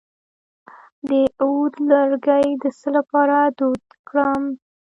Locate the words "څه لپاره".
2.79-3.37